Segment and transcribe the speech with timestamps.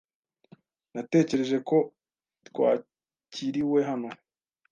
[0.93, 1.77] Natekereje ko
[2.47, 4.09] twakiriwe hano.